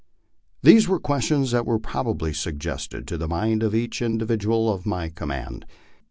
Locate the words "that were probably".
1.51-2.33